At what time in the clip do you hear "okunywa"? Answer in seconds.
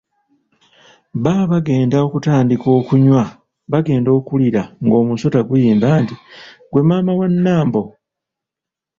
2.79-3.23